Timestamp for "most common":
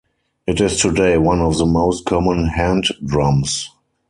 1.67-2.47